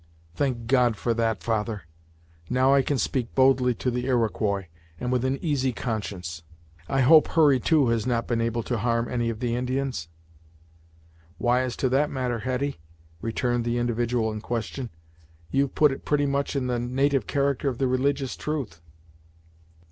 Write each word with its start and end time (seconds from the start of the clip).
"Thank 0.33 0.65
God 0.65 0.97
for 0.97 1.13
that, 1.13 1.43
father! 1.43 1.83
Now 2.49 2.73
I 2.73 2.81
can 2.81 2.97
speak 2.97 3.35
boldly 3.35 3.75
to 3.75 3.91
the 3.91 4.07
Iroquois, 4.07 4.65
and 4.99 5.11
with 5.11 5.23
an 5.23 5.37
easy 5.45 5.71
conscience. 5.73 6.41
I 6.89 7.01
hope 7.01 7.27
Hurry, 7.27 7.59
too, 7.59 7.89
has 7.89 8.07
not 8.07 8.25
been 8.25 8.41
able 8.41 8.63
to 8.63 8.79
harm 8.79 9.07
any 9.07 9.29
of 9.29 9.39
the 9.41 9.55
Indians?" 9.55 10.09
"Why, 11.37 11.61
as 11.61 11.75
to 11.75 11.89
that 11.89 12.09
matter, 12.09 12.39
Hetty," 12.39 12.79
returned 13.21 13.63
the 13.63 13.77
individual 13.77 14.31
in 14.31 14.41
question, 14.41 14.89
"you've 15.51 15.75
put 15.75 15.91
it 15.91 16.03
pretty 16.03 16.25
much 16.25 16.55
in 16.55 16.65
the 16.65 16.79
natyve 16.79 17.27
character 17.27 17.69
of 17.69 17.77
the 17.77 17.85
religious 17.85 18.35
truth. 18.35 18.81